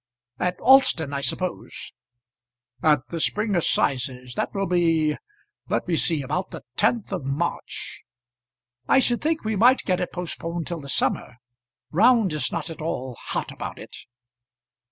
[0.39, 1.93] "At Alston, I suppose."
[2.81, 4.33] "At the Spring assizes.
[4.33, 5.15] That will be.
[5.69, 8.03] Let me see; about the 10th of March."
[8.87, 11.35] "I should think we might get it postponed till the summer.
[11.91, 13.95] Round is not at all hot about it."